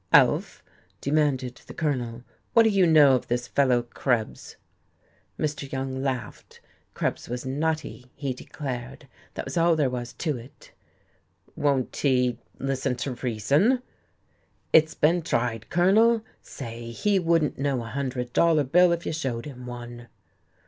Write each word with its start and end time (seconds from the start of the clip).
"Alf," 0.11 0.63
demanded 0.99 1.61
the 1.67 1.75
Colonel, 1.75 2.23
"what 2.53 2.63
do 2.63 2.69
you 2.69 2.87
know 2.87 3.11
of 3.13 3.27
this 3.27 3.47
fellow 3.47 3.83
Krebs?" 3.83 4.55
Mr. 5.37 5.71
Young 5.71 6.01
laughed. 6.01 6.59
Krebs 6.95 7.29
was 7.29 7.45
"nutty," 7.45 8.09
he 8.15 8.33
declared 8.33 9.07
that 9.35 9.45
was 9.45 9.57
all 9.57 9.75
there 9.75 9.91
was 9.91 10.13
to 10.13 10.37
it. 10.37 10.71
"Won't 11.55 11.95
he 11.97 12.39
listen 12.57 12.95
to 12.95 13.11
reason?" 13.13 13.83
"It's 14.73 14.95
been 14.95 15.21
tried, 15.21 15.69
Colonel. 15.69 16.23
Say, 16.41 16.89
he 16.89 17.19
wouldn't 17.19 17.59
know 17.59 17.81
a 17.83 17.93
hundred 17.93 18.33
dollar 18.33 18.63
bill 18.63 18.91
if 18.93 19.05
you 19.05 19.13
showed 19.13 19.45
him 19.45 19.67
one." 19.67 20.07